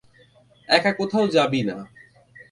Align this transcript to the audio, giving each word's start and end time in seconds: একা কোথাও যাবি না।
একা 0.69 0.91
কোথাও 0.93 1.25
যাবি 1.27 1.61
না। 1.63 1.77